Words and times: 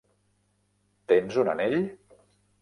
Tens 1.13 1.37
un 1.43 1.53
anell? 1.55 1.79